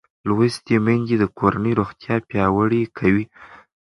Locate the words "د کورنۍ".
1.19-1.73